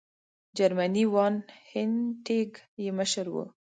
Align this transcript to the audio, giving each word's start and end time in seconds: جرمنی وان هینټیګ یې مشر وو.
جرمنی 0.57 1.05
وان 1.13 1.35
هینټیګ 1.71 2.51
یې 2.83 2.91
مشر 2.99 3.25
وو. 3.33 3.45